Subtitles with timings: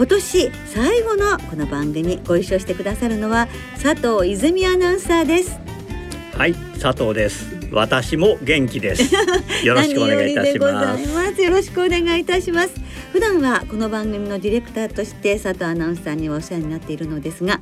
[0.00, 3.48] 今年最後のこの番組ご一緒してくださるのは
[3.82, 5.58] 佐藤泉アナウンサーです。
[6.32, 7.54] はい佐藤です。
[7.70, 9.14] 私も元気です。
[9.62, 11.42] よろしくお願いいたします。
[11.42, 12.70] よろしくお願いいたします。
[13.12, 17.60] 普段はこの番組のディレクターとして佐藤アナウンサーにお世話になっているのですが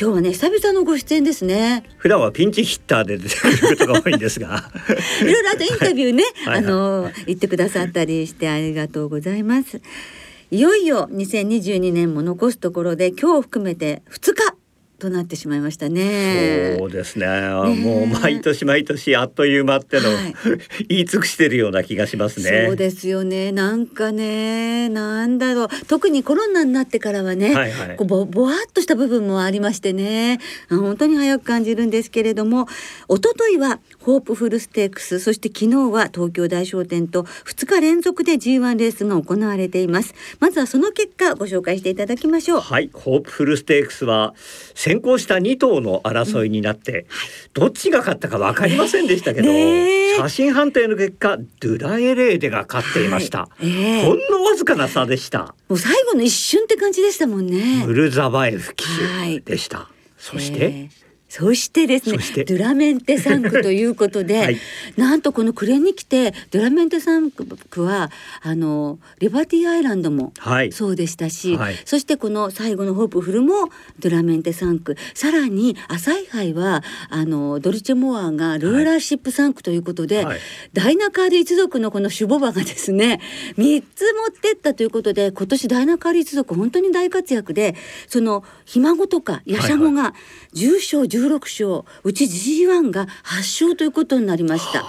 [0.00, 1.82] 今日はね久々のご出演ですね。
[1.96, 4.70] 普段はピンチヒッターで出てくることが多いんですが。
[5.20, 9.80] いろいろあとインタビューねはい、あの言ってくださったりしてありがとうございます
[10.52, 14.54] いよいよ2022年も残すところで今日含めて2日
[15.02, 16.76] となってしまいましたね。
[16.78, 17.26] そうですね。
[17.26, 17.48] ね
[17.82, 20.34] もう毎年毎年あっという間っての、はい、
[20.88, 22.66] 言い尽くしてるような気がしますね。
[22.68, 23.50] そうですよね。
[23.50, 25.68] なんかね、なんだろう。
[25.88, 32.68] 特にコロナになってからはね、はいはい、こうぼぼわっとした部分もありましてね、本当に早く感じるんですけれども、
[33.08, 40.14] 一昨日はホープフルステークス、そして昨日は東京大商店と2日連続で G1 レースが行われています。
[40.40, 42.60] まずはその結果ご紹介していただきましょう。
[42.60, 44.34] はい、ホープフルステークスは
[44.74, 47.06] 先行した2頭の争いになって、うん、
[47.54, 49.48] どっちが勝ったか分かりませんでしたけど、
[50.20, 53.68] 写真判定の結果ドゥラエレーデが勝っていました、はい。
[53.68, 55.54] えー、ほんのわずかな差でした。
[55.68, 57.84] もう最後の一瞬って感じでしたもんね。
[57.86, 58.84] ムルザバエフ騎
[59.38, 59.86] 手でした、はい、
[60.18, 64.58] そして、えーそしてですねドゥラメンテ3区ということで、 はい、
[64.98, 67.32] なんとこの暮れに来てドゥラメンテ3
[67.70, 68.10] 区は
[68.42, 70.34] あのリバティアイランドも
[70.72, 80.38] そうでしたし、はい、そしてこの最後のホープフルもドゥラメンテ3区さらに朝イハイはあのドルチェモアがルーラーシップ3区ということで、はい、
[80.74, 83.22] ダイナカール一族のこのシュボバがですね
[83.56, 87.74] 3つ持ってったということで今年ダイナカール一族本当に大活躍で
[88.06, 90.12] そのひ孫とかヤシャゴが
[90.52, 94.84] 重賞10 16勝うち G1 が8勝ということになりました。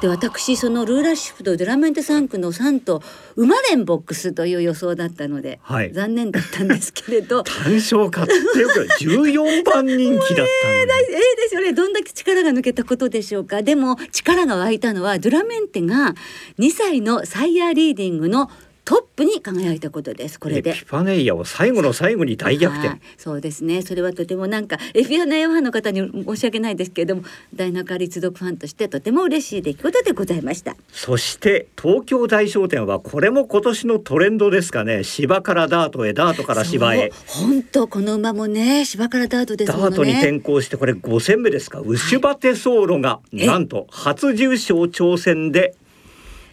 [0.00, 3.02] で私そのルーラーシフトドラメンテ3区の3と
[3.36, 7.42] 馬連ボックスという予想だったので、はい、残念だったんですけれど。
[7.48, 11.72] 単勝勝ってよく14番人気だったの、 えー、ですよね。
[11.72, 13.62] どんだけ力が抜けたことでしょうか。
[13.62, 16.14] でも力が湧いたのはドラメンテが
[16.58, 18.50] 2歳のサイヤーリーディングの
[18.84, 20.70] トップに輝いたことですこれで。
[20.70, 23.00] エピファネイアを最後の最後に大逆転。
[23.16, 23.80] そうですね。
[23.80, 27.22] それはとてもなんかエピファネイアファンの方に申し訳ないですけれども
[27.54, 30.76] 大中立読ファンとしてとても嬉しい出来事でございました。
[30.92, 35.02] そして東京大商店はこれも今年のトレンドですかね。
[35.02, 37.10] 芝からダートへダートから芝へ。
[37.26, 39.78] 本当この馬もね芝からダートですね。
[39.78, 41.80] ダートに転向してこれ5戦目ですか。
[41.80, 45.74] ウシュバテソーロが、なんと初重賞挑戦で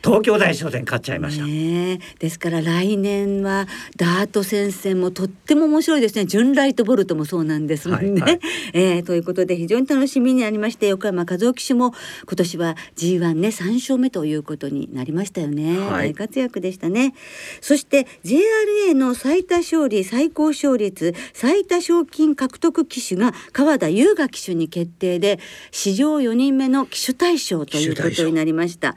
[0.04, 3.68] 東京大商店買っちゃいました、ね、ですから来年は
[3.98, 6.26] ダート戦線もとっても面白いですね。
[6.26, 8.40] 純ライトボルトもそうなんですもんね、はいはい、
[8.74, 11.94] えー、ということで非常に楽しみになりまして横山和夫騎手も
[12.26, 17.14] 今年は G1 ね3勝目ということになりましたよね、はい、大活躍でしたね。
[17.62, 25.40] そして JRA の最多勝利最高勝率最多賞金獲得騎手が川田優雅騎手に決定で
[25.72, 28.96] 史上4人目の騎手大賞ということになりました。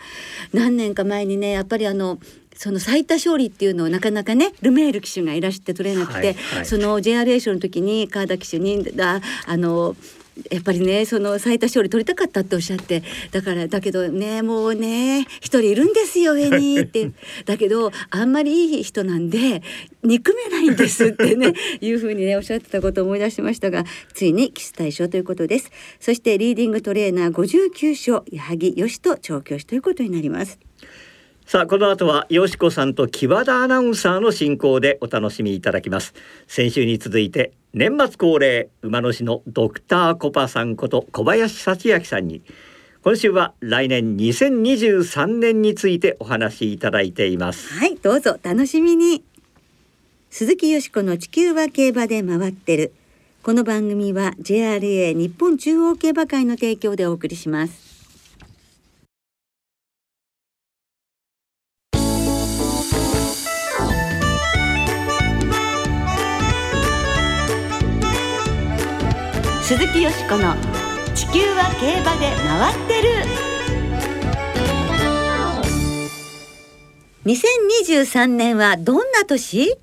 [0.53, 2.19] 何年か前にねやっぱりあの
[2.57, 9.97] その最多勝利っていうのをなかなかねルメール騎手がいらして取れなくて、はいはい、その JRA 賞の時に川田騎手にああの
[10.51, 17.11] やっぱりねその最多勝利取りたかったっておっしゃってだからだけどねもうね一人いるんですよ上に って。
[17.45, 19.63] だけどあんまりいい人なんで
[20.03, 25.71] 憎めないんですってね いうふうにねおっしゃってたことを思い出しましたがついにキス対象ということです。
[26.01, 30.59] そしてリーディングトレーナー59勝矢作義と調教師ということになります。
[31.47, 36.15] さあこの後はよしこさんと木和田アナウンサーの進行でお楽しみいただきます。
[36.47, 42.41] 先週に続いて年末恒例馬主のドクターコパさんこと小林幸明さんに
[43.03, 47.75] 今週は来年2023年についてお話しいただいています。
[47.75, 49.23] はいどうぞ楽しみに。
[50.31, 52.95] 鈴木よしこの地球は競馬で回ってる。
[53.43, 57.94] この番組は JRA 日本中央競馬会の提供でお送りします。
[69.67, 70.55] 鈴木よしこの
[71.17, 73.09] 「地球は競馬で回ってる」
[77.25, 79.79] 2023年はどんな年？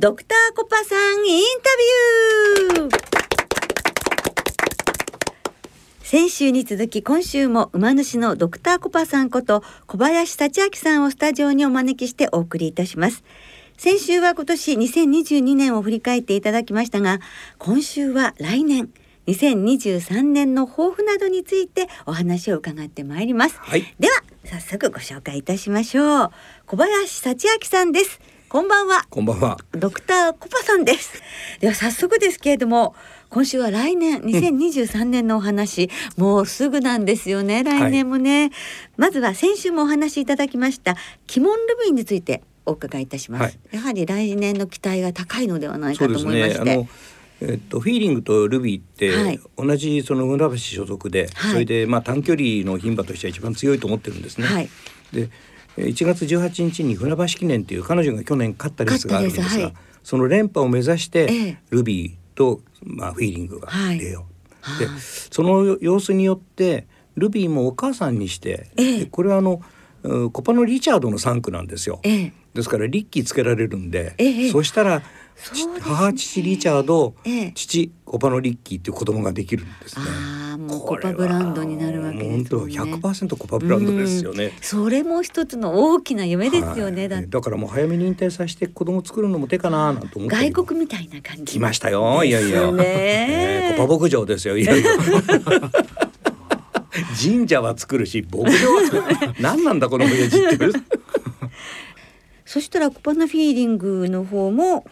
[0.00, 1.70] ドクターコパさんインタ
[2.74, 2.96] ビュー。
[6.02, 13.22] 先週に続き今週も馬主のドクターコパさんこと小林幸明さんをスタジオにお招きしてお送りいたします。
[13.76, 17.20] 先週は今年2022年を振り返っていただきましたが
[17.58, 18.90] 今週は来年
[19.26, 24.14] 2023年の抱負などについてお話を伺ってまいります、はいでは
[24.44, 26.30] 早速ご紹介いたしましょう
[26.66, 29.58] 小林幸明さんですこんばんはこんばんは。
[29.72, 31.20] ドクターコパさんです。
[31.58, 32.94] では早速ですけれども、
[33.28, 37.64] 今週は来年2023年のお話、もうすぐなんですよね。
[37.64, 38.52] 来年もね。
[38.96, 40.96] まずは先週もお話しいただきました
[41.36, 43.42] 鬼門ルビーについてお伺いいたします。
[43.42, 46.62] はいやはり来年の期待が高いのではないかとそうですね。
[46.62, 46.72] 思いまして。
[46.72, 46.88] あの。
[47.38, 54.46] えっと、フィーリングとルビーって、はい同じその村橋所属で、はいそれでまあ短距離の牝馬としては一番強いと思ってるんですね。
[54.46, 54.68] はい
[55.12, 55.28] で
[55.76, 64.22] えー1月18日に船橋記念という彼女が去年勝ったレースがあるんですが勝ったレースはいその連覇を目指して、ええルビーと、まあ、フィーリングがはい出よう、
[64.62, 66.86] はあでその様子によって
[67.16, 68.68] ルビーもお母さんにして、
[69.10, 69.62] これはあの
[70.02, 72.00] うんコパのリチャードの3区なんですよ。
[72.56, 75.04] ええですからリッキーつけられるんで、ええそしたら、ね
[75.80, 80.04] 母父リチャード、ええ父コパのリッキーっていう子供ができるんですね。
[80.56, 82.36] もうコパブランドになるわけですね。
[82.36, 84.52] 本当100%コパブランドですよねうん。
[84.62, 87.02] それも一つの大きな夢ですよね。
[87.02, 91.44] はいだだからもう早めに引退させて子供作るのも手かななんて思って外国みたいな感じ。
[91.44, 94.90] 来ましたよいやいや、ですねコパ牧場ですよいやいや
[97.22, 100.58] 神社は作るし牧場は作る何なんだこの親父って
[102.56, 104.86] そしたらコパナフィーリングの方も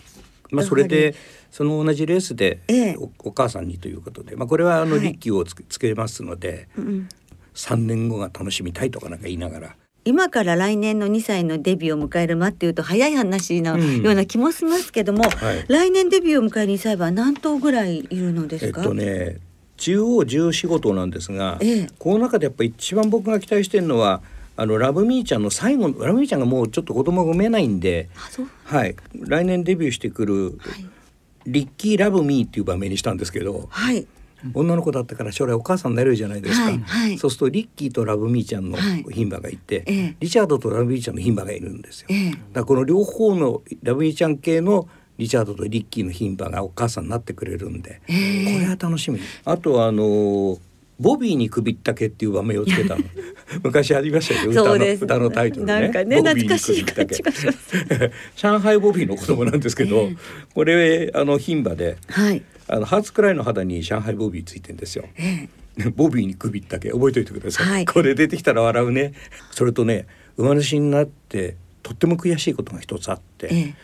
[0.50, 1.14] まあそれで
[1.50, 2.96] その同じレースでええ。
[2.98, 5.00] おお母さんにということで、まあ、これはあのはい。
[5.00, 7.08] リッキーをつけつけますので、うん
[7.54, 9.76] 3年後が楽しみたいとかなんか言いながら。
[10.04, 15.64] 今から来年の2歳のデビューを迎える間っていうと早い話のうんような気もしますけども、はい。
[15.68, 19.38] 来年デビューを迎える2歳は何頭ぐらいいるのですか、えっとね
[19.78, 21.86] 中央14号頭なんですが、ええ。
[21.98, 24.20] この中でやっぱり一番僕が期待してるのは
[24.56, 28.08] あのラブミーちゃんの最後のラブミーちゃんがもうちょっと子供が産めないんで、
[28.64, 30.86] はい、来年デビューしてくるはい。
[31.46, 34.06] リッキー・ラブ・ミーっていう場面にしたんですけどはい。
[34.52, 37.18] 女の子だったから将来お母さんになれるじゃないですか、はいはい。
[37.18, 42.08] そうするとリッキーとラブ・ミーちゃんのはい牝馬がいて、ええリチャードとラブ・ミーちゃんの牝馬がいるんですよ。
[42.10, 42.30] ええ。
[42.30, 44.86] だからこの両方のラブ・ミーちゃん系の
[45.16, 48.54] リチャードとリッキーの牝馬がお母さんになってくれるんで、ええ。
[48.54, 49.18] これは楽しみ。
[49.44, 50.58] あとはあのー
[51.00, 53.02] ボビーに首ったけっていう場面をつけたの
[53.62, 55.80] 昔ありましたよね歌の歌のタイトルね。
[55.80, 58.10] なんかねボビーに懐かしい感じがします。
[58.36, 60.16] 上海ボビーの子供なんですけど、 ええ。
[60.54, 62.42] これあの牝馬ではい。
[62.66, 65.04] あのハーツくらいの肌に上海ボビーついてんですよ。
[65.16, 65.48] え
[65.94, 67.84] ボビーに首ったけ覚えておいてください、はい。
[67.84, 69.12] これ出てきたら笑うね。
[69.50, 73.74] それとね馬主になってとっても悔しいことが一つあって、ええ。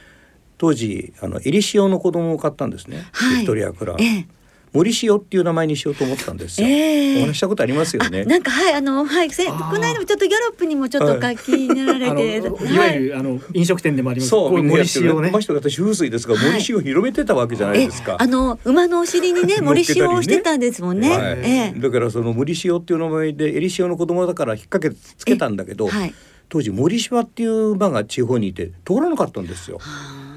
[0.56, 3.34] 当時あのエリシオの子供を買ったんですね、はい。
[3.37, 4.39] ビクトリア・クラウン、ええ
[4.72, 7.22] 森塩っていう名前にしようと思ったんですよ、ええ。
[7.22, 9.78] お話ししたことありますよあねなんかはいあのはいせこあー。
[9.78, 14.31] の間もちょっとギャロップにもちょっと書きになられあのて、いわゆる、あの飲食店でもあります。
[14.31, 14.62] そう。
[14.62, 15.31] 森塩をね。
[15.31, 15.37] こ。
[15.37, 16.52] の人が私風水ですが、はい。
[16.52, 18.17] 森塩を広めてたわけじゃないえですか。
[18.19, 21.11] あの馬のお尻にね 森塩をしてたんですもんね。
[21.11, 21.38] はい。
[21.43, 21.81] ええ。
[21.81, 26.14] だからその森塩っていう名前でエリシオの子供だから引っ掛けつけたんだけど、はい
[26.50, 29.79] 当時森島っていう馬が地方にいて通らなかったんですよ。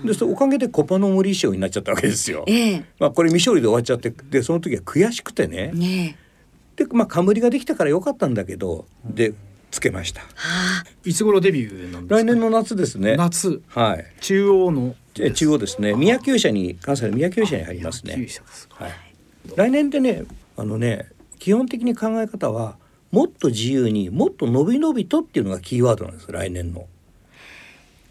[0.06, 2.46] でそのおかげでコパの森塩になっちゃったわけですよ。
[2.48, 5.72] ええまあこれ未勝利で終わっちゃってでその時は悔しくてね。
[5.74, 6.18] ね
[6.78, 9.34] えでまあ冠ができたからよかったんだけどで
[9.72, 10.22] つけました。
[10.22, 12.16] はあいつ頃デビューなんですか？
[12.16, 13.16] 来年の夏ですね。
[13.16, 14.06] 夏はい。
[14.22, 15.94] 中央のえ中央ですね。
[15.94, 18.28] 宮厩舎に関西の宮厩舎に入りますね
[18.70, 18.92] はい。
[19.56, 20.26] 来年でね
[20.58, 21.08] あのね
[21.40, 22.78] 基本的に考え方は
[23.14, 26.88] もっと自由にもっと伸び伸びとっていうのがキーワードなんです来年の。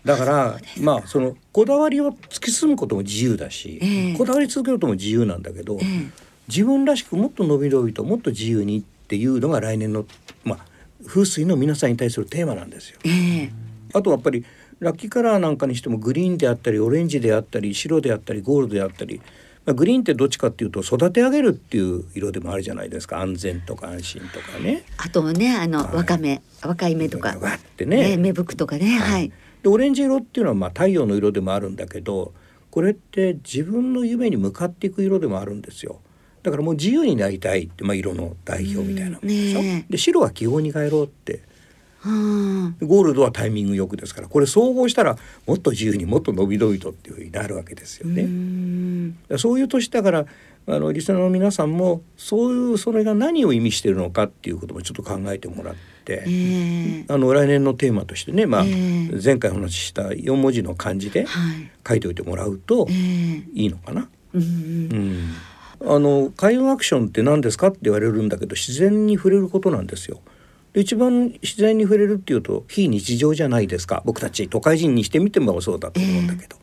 [0.04, 6.11] だからまあそのこだわりを突き進むことも自由だし、ええこだわり続けることも自由なんだけど、ええ
[6.49, 10.04] 自分らしくもっと伸び伸びともっと自由にっていうのが来年の
[10.44, 10.59] まあ
[11.04, 12.99] 風水の皆さんに対するテーマなんですよ。
[13.04, 13.11] え
[13.44, 13.50] え
[13.94, 14.44] あとはやっぱり
[14.78, 19.26] ラッキーカラーなんかにしてもグリーンであったりオレンジであったり白であったりゴールドであったり、まあ、
[19.66, 23.21] グリーンってどっちかっていうと育て上げるっていう色でもあるじゃないですか。
[23.21, 24.85] 安全とか安心とかね。
[24.97, 25.97] あとねあの、はい。
[25.97, 27.38] わかめ若い芽とか。
[27.38, 28.16] わってね。
[28.16, 28.99] 芽吹くとかね。
[28.99, 32.35] はい、でオレンジ色っていうのはまあ太陽の色でもあるんだけど
[32.71, 36.00] これって自分の夢に向かっていく色でもあるんですよ。
[36.42, 39.61] だからもう自由になりたいって、まあ、色の代表みたいなもんでしょ。
[39.61, 39.92] うんねえ。
[39.92, 41.42] で白は基本に変えろってうん
[42.04, 45.16] ゴールドはタイミングよくですからこれ総合したら
[45.47, 48.23] もっと自由にもっと伸び伸びとっていうふうになるわけですよね。
[49.28, 50.26] うそういう年だから
[50.66, 57.04] あのリスナーの皆さんもそういうそれが何を意味してるのかっていうこともちょっと考えてもらって、ええ。
[57.09, 59.11] あの来年のテーマとしてね、まあええ。
[59.23, 61.71] 前回お話しした4文字の漢字ではい。
[61.87, 63.44] 書いておいてもらうとええ。
[63.54, 64.09] いいのかな。
[64.35, 64.42] うん。
[65.82, 70.21] うん、あの開運アクションって何ですかって言われるんだけど自然に触れることなんですよ。
[70.72, 74.02] で一番自然に触れるっていうと非日常じゃないですか。
[74.06, 76.56] 僕たち都会人にしてみてもそうだと思うんだけど、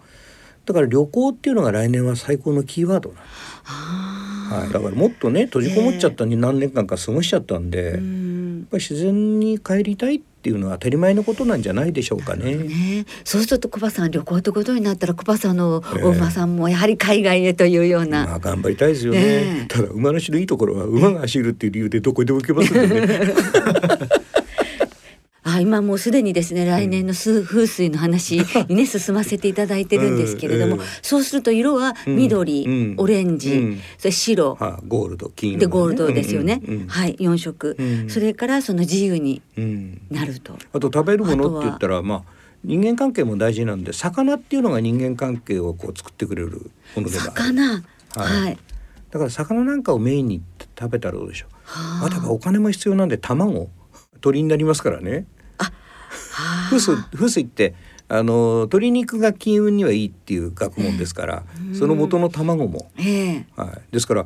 [0.65, 3.33] だから旅行っていうのが来年は最高のキーワードなんです。
[4.49, 12.55] はい、だからもっとね閉じこもっちゃったに何年間か過ごしちゃったんで、やっうんぱり自然に帰りたいっていうのは当たり前のことなんじゃないでしょうかね。
[12.55, 19.19] ね、そうするとコバさん旅行ってことになったらコバさんのお馬さんもやはり海外へというような、まあ頑張りたいですよね。
[19.19, 23.33] ねえただ馬主のいいところは馬が走るっていう理由でどこでも行けますんでね。
[25.55, 32.93] あ今もうすでにですね来年の数風水の話に ね進ませていただいてるんですけれども、そうすると色は緑、うん。
[32.97, 33.79] オレンジ、うん。
[33.97, 38.09] それ白、はあ、ゴールド金色でゴールドですよね、はい4色、うん。
[38.09, 40.01] それからその自由にうん。
[40.09, 40.57] なると。
[40.73, 42.23] あと食べるものって言ったらまあ
[42.63, 47.71] 人間関係も大事なんで魚っていうのが人間関係をこう作ってくれるものでも魚。
[47.71, 47.79] は
[48.17, 48.57] い、はい。
[49.11, 50.41] だから魚なんかをメインに
[50.77, 51.49] 食べたらどうでしょう。
[51.63, 52.05] はあ。
[52.07, 53.69] あとはお金も必要なんで卵
[54.21, 55.11] 鳥になりますからね。
[55.11, 55.38] はあ
[56.69, 57.75] 風水風水って
[58.11, 61.43] あの鶏肉が金運にはいいっていう学問ですから、
[61.77, 63.45] その元の卵も、ええ。
[63.55, 64.25] はい、ですから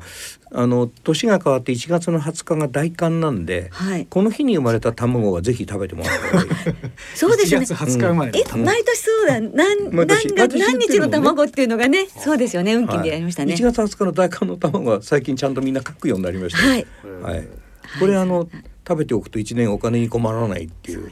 [0.54, 4.08] あの年が変わって1月の20日が大寒なんで、はい。
[4.10, 6.50] この日に生まれた卵はぜひ食べてもらった方がいい。
[7.14, 7.66] そうですよね。
[7.66, 9.42] 1月20日生まれえの卵毎年そうだ。
[9.42, 10.28] 何何毎年。
[10.28, 12.76] 月毎年何日の卵っていうのがねそうですよね。
[12.76, 13.04] 運気はい。
[13.04, 16.66] でやりましたね、1月20日の大寒の卵は最近ちゃんとみんな書くようになりました。
[16.66, 16.88] はい。
[17.22, 17.48] はい。
[18.00, 18.48] これあの
[18.88, 21.12] 食べておくと1年お金に困らないっていう。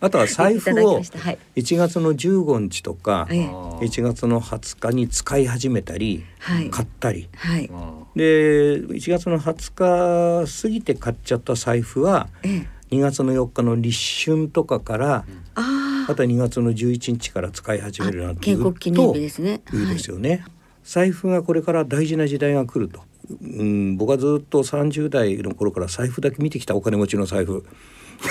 [0.00, 1.18] あとは財布をました。
[1.18, 1.38] はい。
[1.56, 3.46] 1月の15日とかええ。
[3.48, 6.70] 1月の20日に使い始めたりはい。
[6.70, 7.28] 買ったり。
[7.36, 7.70] はい。
[8.14, 12.94] で1月の20日過ぎて買っちゃった財布はええ。
[12.96, 13.98] 2月の4日の立
[14.30, 15.24] 春とかから
[15.54, 19.60] ああとは2月の11日から使い始めるなんていう建国記念日ですね。
[19.72, 20.44] いいですよね、
[20.84, 23.00] 財布がこれから大事な時代が来ると、
[23.42, 26.76] うん、僕はずっと30代の頃から財布だけ見てきた。
[26.76, 27.66] お金持ちの財布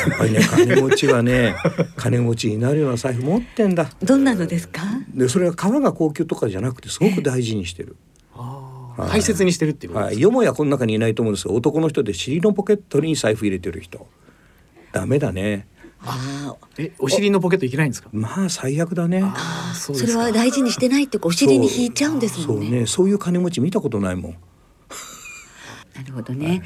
[0.09, 1.55] やっぱりね金持ちはね
[1.95, 3.89] 金持ちになるような財布持ってんだ。
[4.03, 4.81] どんなのですか？
[5.13, 7.95] でそれは革が高級とかじゃなくてすごく大事にしてる、
[8.33, 9.11] はい。
[9.11, 14.07] 大切にしてるっていうことはい、よもやこの中にいないと思うんですが男の人で尻のポケットに財布入れてる人。
[14.91, 15.67] ダメだね。
[16.07, 18.09] あえお尻のポケットいけないんですか？
[18.11, 19.21] まあ最悪だね。
[19.23, 20.19] あーそあそれうですか。
[20.23, 22.65] は大事にしてないってお尻に引いちゃうんですもんね。
[22.67, 22.79] そう。
[22.79, 24.35] ねそういう金持ち見たことないもん。
[25.95, 26.61] なるほどね、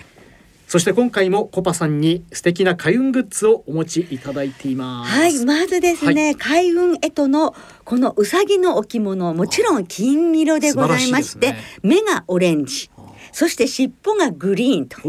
[0.69, 5.11] そして今回もコパさんに素敵な開運グッズをお持ちいただいています。
[5.11, 12.91] はい、まずですね、開運へとのこのうさぎの置物、もちろん金色でございまして、しいです目がオレンジ、
[13.31, 14.99] そして尻尾がグリーンと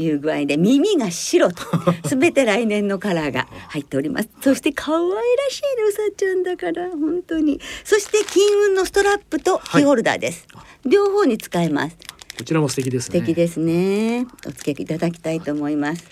[0.00, 1.62] いう具合で耳が白と
[2.08, 4.30] すべて来年のカラーが入っております。
[4.40, 5.10] そして可愛ら
[5.50, 7.60] しいねうさちゃんだから本当に。
[7.84, 10.46] そして金運のストラップとキーホルダーです、
[10.86, 11.98] 両方に使えます
[12.36, 13.20] こちらも素敵ですね。
[13.20, 14.26] 素敵ですね。
[14.46, 16.04] お付けいただきたいと思います。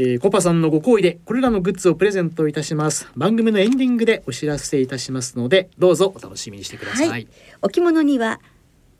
[0.00, 3.08] えーコパさんのご好意でこれらのグッズをプレゼントいたします。
[3.16, 7.26] 番組のエンディングでお知らせいたしますのでどうぞお楽しみにしてください、はい。
[7.62, 8.40] 置物には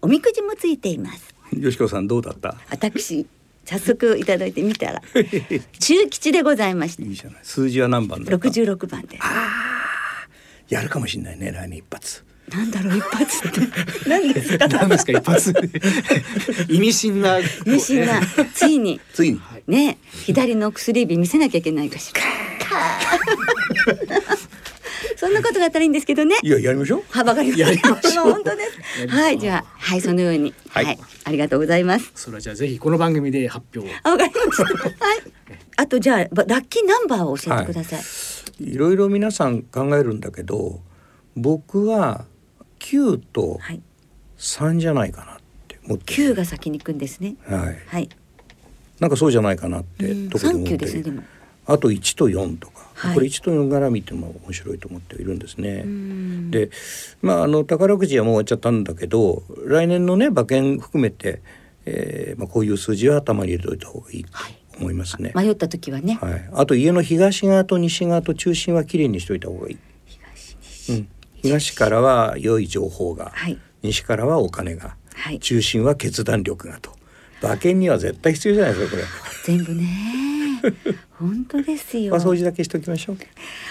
[0.03, 1.35] おみくじもついています。
[1.57, 2.57] よしこさんどうだった？
[2.71, 3.27] 私
[3.65, 5.01] 早速いただいてみたら
[5.79, 7.41] 中吉でございましていいじゃない。
[7.45, 8.31] 数字は何番だった？
[8.33, 9.23] 六十六番です。
[10.75, 13.61] やるかもしれないね来年一発なんだろう一発って。
[14.09, 15.55] 何ですか何ですか一発
[16.69, 17.39] 意味深な。
[17.39, 18.21] 意味深な。
[18.55, 19.01] ついに。
[19.13, 19.41] ついに。
[19.67, 19.99] ね。
[20.25, 22.21] 左の薬指見せなきゃいけないかしら
[25.17, 26.37] そんなことがあったらいいんですけどね。
[26.43, 27.03] いややりましょう。
[27.11, 28.33] はばかりやりましょう。
[28.33, 28.63] 本当で
[28.99, 29.09] す。
[29.09, 29.39] はい。
[29.39, 30.55] じゃあはいそのように。
[30.69, 30.95] は、はい。
[30.95, 32.13] いありがとうございます。
[32.15, 34.65] それはじゃあぜひこの番組で発表わかりました。
[34.65, 35.39] はい。
[35.77, 40.81] あとじゃあばラッキーナンバーを教えてください、いろいろ皆さん考えるんだけど
[41.37, 42.25] 僕は
[42.79, 43.83] 9とはい。
[44.39, 47.37] 3じゃないかなって思って九が先に行くんですね。
[47.45, 47.77] はい。
[47.87, 48.09] はい。
[49.01, 50.31] なんかそうじゃないかなってうん。
[50.31, 51.23] とこで三思ってですねでも。
[51.67, 53.15] あと1と4とか、はい。
[53.15, 55.83] これ1と4絡みっても面白いと思っているんですね。
[55.85, 56.51] うん。
[56.51, 56.71] で
[57.21, 61.43] まああの宝くじはもう終わっちゃったんだけど来年のね馬券含めて、
[61.85, 64.31] えーまあ、こういう数字は頭に入れておいた方がいいと
[64.79, 65.33] 思いますね。
[65.35, 69.79] 迷った時はね、はい、あと家の東側と西側と中心はきれいにしておいた方がいい。
[70.07, 70.93] 東西。
[70.93, 71.09] うん、
[71.43, 76.91] 東からは良い情報が、はい西からはお金が、はい中心は決断力がと
[77.43, 79.05] 馬券には絶対必要じゃないですかこれ。
[79.45, 79.87] 全部ね
[81.19, 83.17] 本当ですよまあ掃除だけしておきましょう。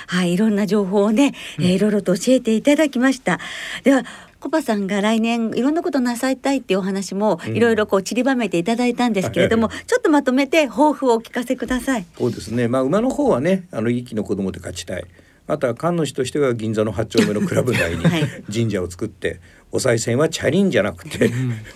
[0.07, 3.39] はい、いろんな情報をね、えーいろいろと教えていただきました。
[3.83, 4.03] では、
[4.39, 12.05] コパさんが来年いろんなことなさいたいっていうお話もうんいろいろこう散りばめていただいたんですけれども、はちょっとまとめて抱負をお聞かせください。
[12.17, 12.67] そうですね。
[12.67, 15.05] まあ馬の方はね、あの一気の子供で勝ちたい。
[15.47, 18.43] あとは神主としては銀座の八丁目のクラブ内にはい。
[18.51, 19.39] 神社を作って、
[19.71, 21.31] お賽銭はチャリンじゃなくて、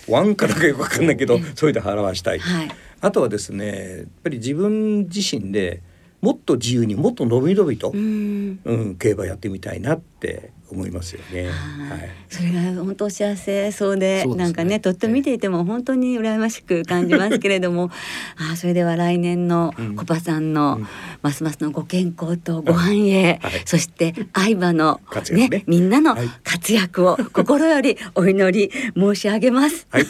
[0.07, 2.39] ワンかなんかよくわかんないけど、それで払わしたい。
[2.39, 2.71] はい。
[3.01, 5.81] あとはですねやっぱり自分自身で
[6.21, 8.51] もっと自由にもっと伸び伸びと、ううん
[8.91, 11.47] ん競馬やってみたいなって思いますよね。
[11.47, 11.51] は
[11.95, 11.99] はい。
[11.99, 12.01] い。
[12.29, 14.35] それが本当幸せそうでね。
[14.35, 17.89] なんかねとっても見ていても本当に羨ましく感じますけれども。
[18.37, 19.95] あーそれでは来年のうん。
[19.95, 20.87] コパさんのうん。
[21.23, 23.53] ますますのご健康とご繁栄、はい。
[23.65, 25.63] そして相場の活躍ね。
[25.67, 26.27] みんなのはい。
[26.43, 29.87] 活躍を心よりお祈り申し上げます。
[29.89, 30.05] はい。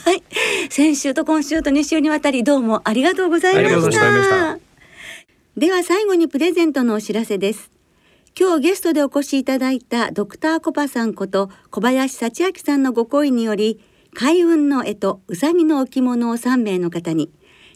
[0.70, 4.71] 先週と今週と2週にわたりどうもありがとうございました。
[5.58, 7.72] では最後にプレゼントのお知らせです。
[8.40, 13.82] 今日ゲストでお越しいただいたドクターコパさんこと小林幸明さんのご好意により
[14.14, 17.30] 開運の干支うさぎの置物を3名の方に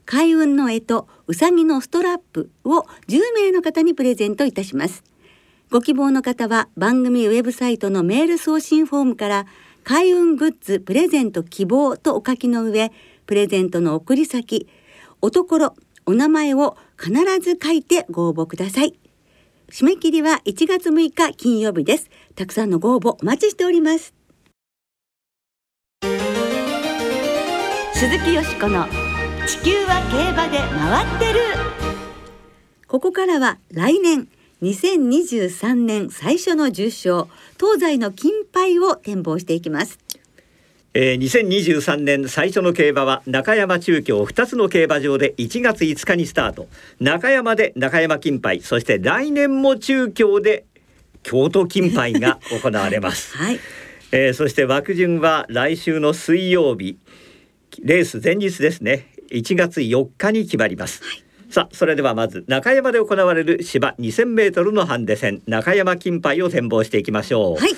[0.06, 5.04] 開運の干支うさぎのストラップを10名の方にプレゼントいたします
[5.70, 9.46] ご希望の方は番組ウェブサイトのメール送信フォームから
[9.84, 12.94] 開運グッズプレゼント希望とお書きの上
[13.26, 14.70] プレゼントの送り先
[15.22, 18.98] おところお名前を必ず書いてご応募ください。
[19.70, 22.10] 締め切りは1月6日金曜日です。
[22.36, 24.14] たくさんのご応募お待ちしております。
[27.94, 28.86] 鈴木よしこの
[29.48, 31.76] 地球は競馬で回ってる。
[32.88, 34.28] ここからは来年
[34.62, 37.28] 2023年最初の重賞
[37.60, 40.00] 東西の金杯を展望していきます
[40.98, 46.70] えー、2023年最初の競馬は中山中京2つの競馬場で1月5日にスタート。
[47.02, 50.64] 中山で中山金杯そして来年も中京で
[51.22, 53.60] 京都金杯が行われます、 はい。
[54.14, 56.98] えーそして枠順は来週の水曜日
[57.84, 59.12] レース前日ですね。
[59.32, 61.02] 1月4日に決まります、
[61.56, 67.70] さあそれではまず中山で行われる芝2000メートルのハンデ戦中山金杯を展望していきましょう、はい。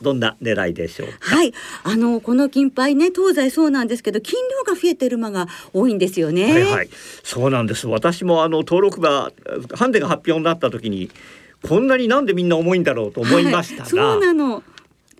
[0.00, 1.36] どんな狙いでしょうか？
[1.36, 1.52] はい、
[1.84, 6.50] あのこの金杯ね東西そうなんですけど金量が増えてる馬が多いんですよね。
[6.50, 6.88] はいはい、
[7.22, 7.86] そうなんです。
[7.86, 9.30] 私もあの登録馬
[9.74, 11.10] ハンデが発表になった時に
[11.60, 13.92] こんなになんでみんな重いんだろうと思いましたはい。
[13.92, 14.62] が、そうなの。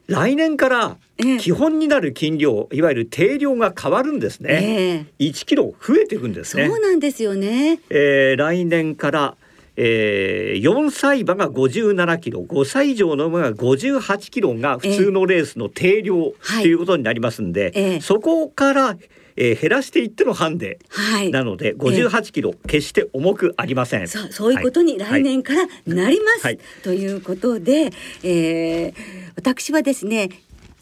[0.08, 5.06] 来年からええ基本になる斤量、いわゆる定量が変わるんですね。
[5.18, 6.68] ええ1キロ増えていくんですそうね。
[6.68, 7.80] なんですよね。
[7.90, 9.36] えー来年から、
[9.76, 18.96] えー、4歳馬が57キロ5歳以上の馬が58キロが普通のレースの定量とはいいうことになりますんで、ええそこから、
[19.40, 21.30] えー減らしていってのハンデはい。
[21.30, 24.08] なので58キロ決して重くありません。
[24.08, 26.58] そうそういうことに来年からなります、はい。
[26.82, 27.90] ということで、
[28.24, 28.94] えー
[29.36, 30.30] 私はですね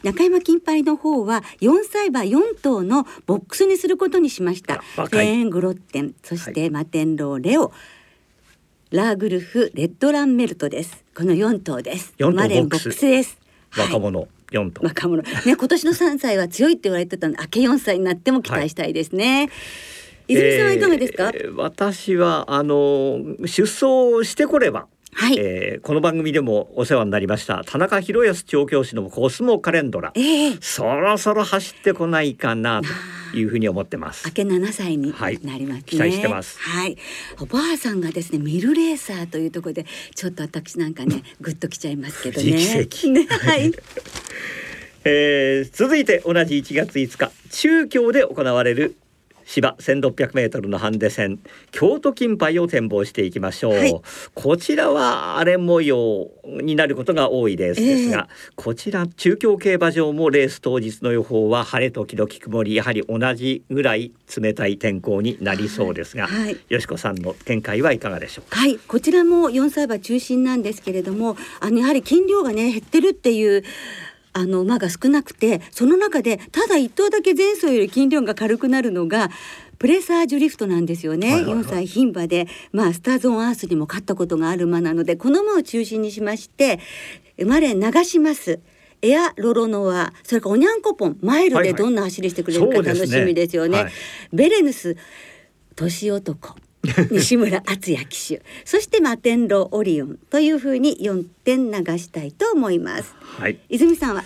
[0.02, 4.76] 中山金杯の方は4歳馬4頭のボックスにすることにしました。
[4.76, 5.26] あフ若い。
[5.26, 7.72] ェーングロッテンそしてマテンローレオ、
[8.90, 11.04] ラーグルフレッドランメルトです。
[11.14, 12.14] この4頭です。
[12.18, 13.38] マレンボックスです。
[13.70, 13.86] はい。
[13.86, 14.82] 若者4頭。
[14.82, 15.22] 若者。
[15.22, 19.50] ね今年の3歳は強いって言われてたので明け4歳になっても期待したいですね、
[20.28, 24.86] 泉さんはいかがですか、えー私はあの出走してこれば、
[25.18, 30.12] はい、えーこの番組でもお世話になりました田中宏康調教師のコスモカレンドラ。
[30.14, 30.58] ええ。
[30.60, 32.82] そろそろ走ってこないかな
[33.32, 34.26] というふうに思ってます。
[34.26, 34.32] 明。
[34.32, 35.38] け7歳にはい。
[35.42, 36.58] なりますね、期待してます。
[36.58, 36.98] はい。
[37.40, 42.50] おばあさんがですねミルレーサーというところでちょっと私なんかね グッときちゃいますけどね。
[42.50, 43.72] ねはい。
[45.04, 48.96] えー続いて同じ1月5日中京で行われる
[49.46, 51.38] 芝 1600m のハンデ戦
[51.70, 54.00] 京都金杯を展望していきましょう、はい。
[54.34, 62.74] こちらは荒れ模様になることが多いレースですが、こちら中京競馬場もレース当日の予報は晴れ時々曇り。
[62.74, 66.56] やはり同じぐらい冷たい天候になりそうですが、はい。
[66.68, 68.58] よしこさんの見解はいかがでしょうか？
[68.58, 73.62] はい、こちらも4歳馬中心なんですけれどもあのやはり斤量がね減ってるっていう
[74.36, 79.30] あの馬が少なくてその中でただ1頭だけ前走より斤量が軽くなるのが
[79.78, 81.64] プレサージュリフトなんですよね、はいはいはい。
[81.64, 86.80] 4歳牝馬で、まあ、スターズ・オン・アースにも勝ったことがある馬なのでこの馬を中心にしまして
[87.38, 88.60] 生まれ流します
[89.02, 91.74] エアロロノアそれからおにゃんこぽんマイルはいはい。
[91.74, 93.00] でどんな走りしてくれるかそうですね。
[93.00, 93.84] 楽しみですよね。
[93.84, 93.92] はい。
[94.32, 94.96] ベレヌス
[95.74, 96.56] 年男
[97.10, 98.42] 西村敦也騎手。
[98.64, 103.14] そしてマテンローオリオンというふうに4点流したいと思います。
[103.20, 103.58] はい。
[103.68, 104.24] 泉さんは？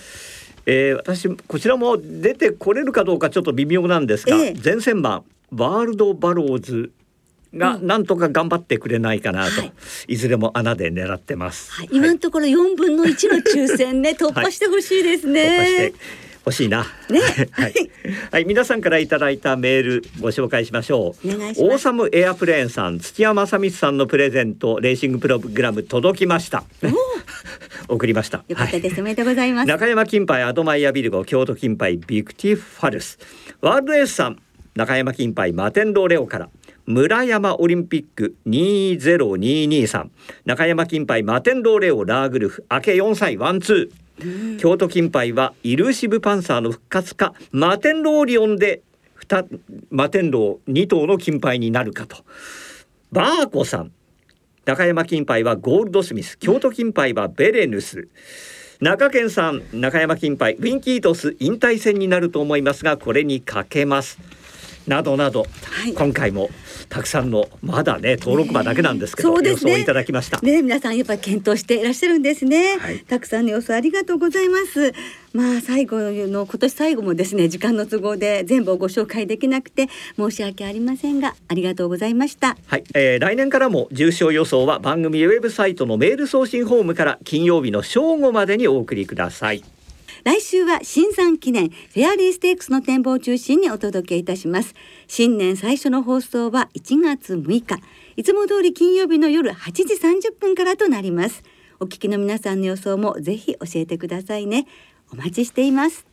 [0.67, 4.57] えー、私こちらも出てこれるかどうかちょっと微妙なんですが、ええ。
[4.63, 6.93] 前線馬ワールドバローズ
[7.55, 7.87] がうん。
[7.87, 9.73] なんとか頑張ってくれないかなと、はい。
[10.09, 11.73] い、ずれも穴で狙ってます。
[11.73, 15.93] はい、今のところ4分の1の抽選ね突破してほしいです突破してね。
[16.45, 16.87] 欲しいな。
[17.09, 17.21] ね。
[17.53, 17.75] はい、
[18.33, 21.29] はい、皆さんからいただいたメールご紹介しましょう。
[21.29, 21.73] お願いします。
[21.73, 26.65] オーサムエアプレーンさん、土屋正光さんのプレゼントレーシングプログラム届きました。
[27.89, 28.45] 送りました。
[28.49, 29.69] よかったです、はいおめでとうございます。
[29.69, 33.19] 中山金杯アドマイヤビルゴ京都金杯ヴィクティファルス。
[33.61, 34.39] ワールドエースさん
[34.75, 36.49] 中山金杯マテンローレオから。
[36.87, 40.09] 村山オリンピック2023
[40.45, 44.00] 中山金杯マテンローレオラーグルフ明け4歳ワンツー
[44.59, 48.83] 京都金杯はイルーシブパンサーの復活かマテンローリオンで
[49.29, 52.25] 2マテンロー2頭の金杯になるかと。
[53.13, 53.93] バーコさん。
[54.65, 56.39] 中山金杯はゴールドスミス。
[56.39, 58.09] 京都金杯はベレヌス。
[58.81, 64.19] 中堅さん中山金杯ウィンキートス引退戦になると思いますがこれにかけます。
[64.87, 65.95] などなど、はい。
[65.95, 66.51] 今回も
[66.89, 69.51] たくさんのまだね登録馬だけなんですけど、ね。
[69.51, 73.01] 予想いただきました、ね、皆さんやっぱり検討していらっしゃるんですね、はい。
[73.01, 74.93] たくさんの予想ありがとうございます。
[75.33, 82.57] まあ最後の今年最後もですね時間の都合で全部をご紹介できなくて申し訳ありませんがありがとうございました。
[82.67, 89.63] はい、えー来年からも重賞予想は番組ウェブサイトのメール送信フォームから金曜日の正午までにお送りください
[90.25, 94.75] 来週は新山記念フェアリーステークスの展望を中心にお届けいたします。
[95.07, 97.81] 新年最初の放送は1月6日。
[98.17, 101.43] いつも通り金曜日の夜8時30分からとなります。
[101.79, 104.67] お聞きの皆さんの予想もぜひ教えてくださいね。
[105.11, 106.07] お待ちしています。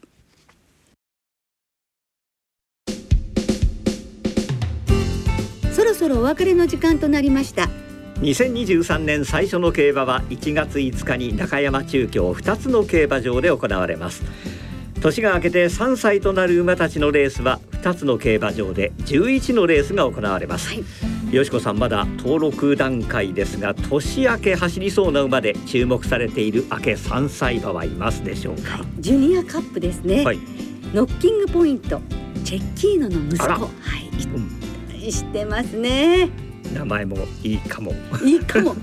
[5.74, 7.87] そろそろお別れの時間となりました。
[8.21, 14.23] 2023年最初の競馬は1月5日に中山中京2つの競馬場で行われます。
[15.01, 20.82] 年が明けて3歳となる馬たちのレースは2つの競馬場で11のレースが行われます、は
[21.32, 21.36] い。
[21.36, 28.84] よしこさんまだ登録段階ですが年明け走りそうな馬で注目されている明け3歳馬はいますでしょうか？
[28.97, 30.39] ジュニアカップですね、はい、
[30.91, 32.01] ノッキングポイント
[32.43, 33.43] チェッキーノの息子。
[33.45, 34.10] はい。
[34.25, 34.49] うん。
[35.12, 36.46] 知ってますね
[36.77, 37.93] 名前もいいかも。
[38.23, 38.75] いいかも。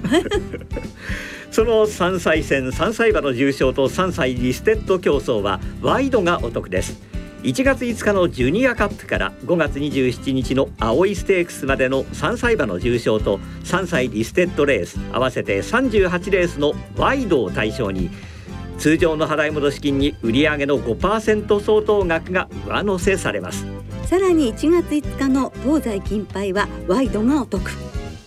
[1.51, 7.01] その3歳戦3歳馬の重賞と3歳リステッド競争はワイドがお得です。
[7.45, 18.09] 1月5日のジュニアカップから5月27日の青いステークスまでの3歳馬の重賞と3歳リステッドレース合わせて38レースのワイドを対象に
[18.79, 23.67] 通常の払い戻し金に売上の5%相当額が上乗せされます
[24.07, 27.71] さらに1月5日の東西金杯はワイドがお得。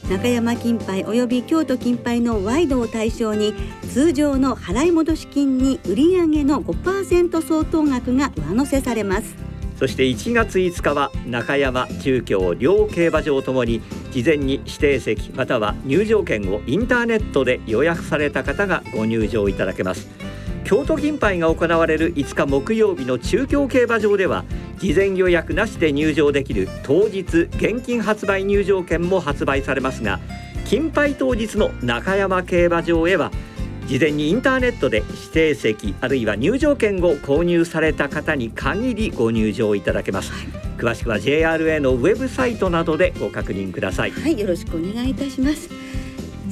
[0.09, 3.53] 中山金杯および京都金杯のワイドを対象に
[3.91, 9.35] 通常の払い戻し金に売上の5%相当額が上乗せされます。
[9.77, 20.26] そして1月5日は中山中京両競馬場ともに事前に指定席または入場券をインターネットで予約された方がご入場いただけます。
[20.67, 24.43] 京都金杯が行われる5日木曜日の中京競馬場では
[24.79, 30.19] 事前予約なしで入場できる当日現金発売入場券も発売されますが
[30.65, 33.31] 金杯当日の中山競馬場へは
[33.85, 40.33] 事前にインターネットで指定席あるいは入場券を購入された方に限りご入場いただけます。
[40.77, 44.11] 詳しくは JRA のウェブサイトなどでご確認ください。
[44.11, 45.69] はいよろしくお願いいたします。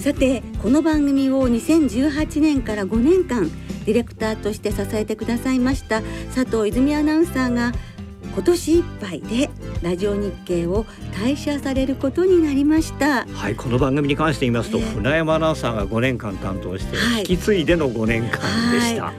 [0.06, 3.50] さてこの番組を2018年から5年間
[3.86, 6.04] ディレクターとして支えてくださいました
[6.36, 7.72] 佐藤泉アナウンサーが
[8.36, 9.50] 今年いっぱいで
[9.82, 13.26] ラジオ日経を退社されることになりました。
[13.26, 17.20] はいこの番組に関して言いますと、ええ船山アナウンサーが5年間担当して、はい。
[17.22, 18.39] 引き継いでの5年間
[18.74, 19.12] でした、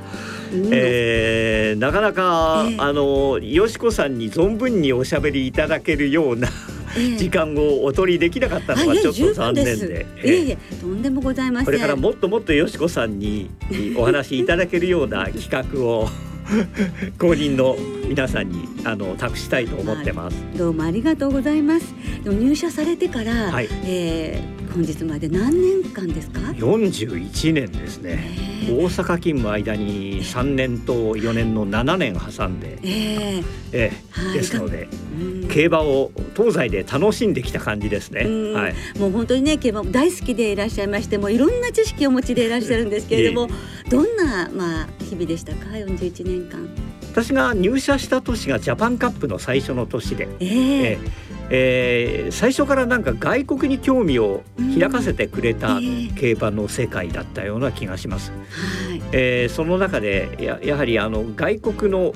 [0.53, 0.71] うん。
[0.71, 2.77] えーなかなか、ええ。
[2.79, 6.86] あのよしこさんに存分におしゃべりいただけるようなええ
[7.17, 10.07] 時間をお取りできなかったのあいやがちょっと十残念で。
[10.25, 11.65] いえいえとんでもございません。
[11.67, 13.51] これからもっともっとよしこさんに
[13.97, 16.09] お話しいただけるような企画を
[17.19, 17.77] 公認の
[18.09, 20.37] 皆さんにあの託したいと思ってます。
[20.57, 21.95] どうもありがとうございます。
[22.25, 23.69] 入社されてから、はい。
[23.85, 28.19] えー本日まで何年間ですか？41年ですね。
[28.53, 33.91] え大阪勤務間に3年と4年の7年挟んで、ええ。
[34.11, 34.37] はい。
[34.37, 35.49] え、ですのでうん。
[35.49, 38.23] 競馬を東西で楽しんできた感じですね。
[38.23, 38.53] うん。
[38.55, 38.75] はい。
[38.99, 43.49] もう本当にね競馬大好きでいらっしゃいましてもういろんな知識をお持ちでいらっしゃるんですけれども
[43.89, 46.69] どんなまあ日々でしたか？41年間。
[47.13, 50.49] 私が入社した年がジャパンカップの最初の年で、ええ。
[50.49, 54.43] えええー最初からなんか外国に興味を
[54.79, 58.33] 開かせてくれたええ競馬の世界だったような気がします。
[58.33, 59.03] はい。
[59.13, 62.13] えーその中でややはりあの外国の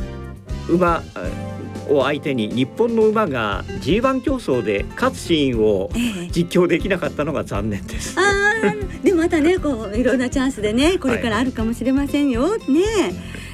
[0.69, 1.51] 馬えー
[1.93, 6.29] を相手に日本の馬が G1 競争で勝つシーンをええ。
[6.31, 8.17] 実況できなかったのが残念です。
[8.19, 12.63] あーでまたねこういろんなチャンスでねこれからあるかもしれませんよ、ね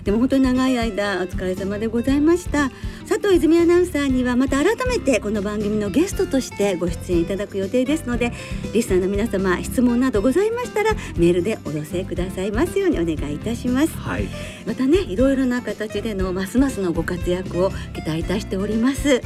[0.07, 2.71] でも本当に長い間お疲れ様でございました。
[3.09, 8.33] 佐藤泉アナウンサーにはまた改めてこの番組のゲストとしてご出演いただく予定ですので
[8.73, 13.97] リスナーの皆様質問などございましたらメールでお寄せくださいますようにお願いいたします。
[13.97, 14.29] はい。
[14.64, 19.21] またねいろいろな形でのますますのご活躍を期待いたしております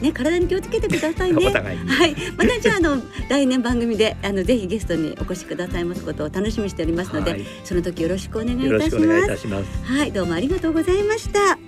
[0.00, 1.42] ね、体に気をつけてくださいね。
[1.44, 7.30] いにはい、またじゃあ、あの、 来年番組で、あの、ぜひゲストにお越しくださいますことを楽しみにしておりますので。
[7.32, 9.42] はいその時よろしくお願いいたします。
[9.42, 11.58] しますはい、どうもありがとうございました。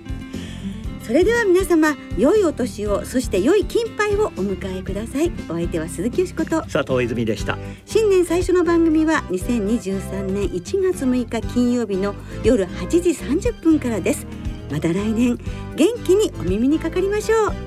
[1.07, 5.31] それでは皆様、良いお年を、そして良い金杯をお迎えください。
[5.47, 6.63] お相手は鈴木よしこと。
[6.63, 12.13] 佐藤泉でした新年最初の番組は2023年1月6日金曜日の
[12.43, 14.27] 夜8時30分からです
[14.69, 15.37] また来年
[15.75, 17.66] 元気にお耳にかかりましょう